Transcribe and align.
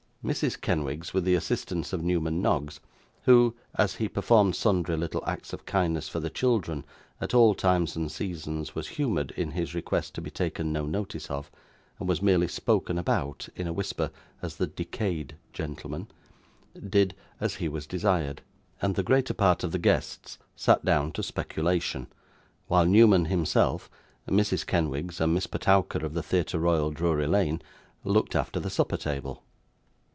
Mrs. 0.23 0.61
Kenwigs, 0.61 1.15
with 1.15 1.23
the 1.23 1.33
assistance 1.33 1.93
of 1.93 2.03
Newman 2.03 2.43
Noggs, 2.43 2.79
(who, 3.23 3.55
as 3.73 3.95
he 3.95 4.07
performed 4.07 4.55
sundry 4.55 4.95
little 4.95 5.23
acts 5.25 5.51
of 5.51 5.65
kindness 5.65 6.07
for 6.07 6.19
the 6.19 6.29
children, 6.29 6.85
at 7.19 7.33
all 7.33 7.55
times 7.55 7.95
and 7.95 8.11
seasons, 8.11 8.75
was 8.75 8.89
humoured 8.89 9.31
in 9.31 9.49
his 9.53 9.73
request 9.73 10.13
to 10.13 10.21
be 10.21 10.29
taken 10.29 10.71
no 10.71 10.85
notice 10.85 11.31
of, 11.31 11.49
and 11.97 12.07
was 12.07 12.21
merely 12.21 12.47
spoken 12.47 12.99
about, 12.99 13.49
in 13.55 13.65
a 13.65 13.73
whisper, 13.73 14.11
as 14.43 14.57
the 14.57 14.67
decayed 14.67 15.37
gentleman), 15.53 16.07
did 16.87 17.15
as 17.39 17.55
he 17.55 17.67
was 17.67 17.87
desired; 17.87 18.43
and 18.79 18.93
the 18.93 19.01
greater 19.01 19.33
part 19.33 19.63
of 19.63 19.71
the 19.71 19.79
guests 19.79 20.37
sat 20.55 20.85
down 20.85 21.11
to 21.11 21.23
speculation, 21.23 22.05
while 22.67 22.85
Newman 22.85 23.25
himself, 23.25 23.89
Mrs. 24.29 24.67
Kenwigs, 24.67 25.19
and 25.19 25.33
Miss 25.33 25.47
Petowker 25.47 26.05
of 26.05 26.13
the 26.13 26.21
Theatre 26.21 26.59
Royal 26.59 26.91
Drury 26.91 27.25
Lane, 27.25 27.59
looked 28.03 28.35
after 28.35 28.59
the 28.59 28.69
supper 28.69 28.97
table. 28.97 29.41